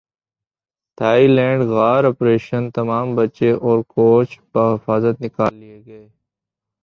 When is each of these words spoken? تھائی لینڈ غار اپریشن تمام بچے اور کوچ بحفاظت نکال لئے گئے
تھائی 0.97 1.25
لینڈ 1.27 1.61
غار 1.71 2.03
اپریشن 2.11 2.63
تمام 2.77 3.07
بچے 3.15 3.49
اور 3.65 3.77
کوچ 3.93 4.29
بحفاظت 4.53 5.15
نکال 5.21 5.53
لئے 5.55 5.77
گئے 5.85 6.05